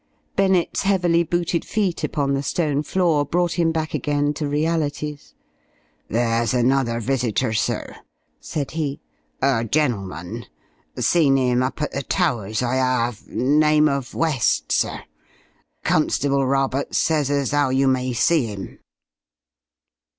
[0.35, 5.35] Bennett's heavily booted feet upon the stone floor brought him back again to realities.
[6.07, 7.97] "There's another visitor, sir,"
[8.39, 8.99] said he.
[9.43, 10.47] "A gentleman.
[10.97, 13.29] Seen 'im up at the Towers, I 'ave.
[13.31, 15.01] Name of West, sir.
[15.83, 18.79] Constable Roberts says as 'ow you may see him."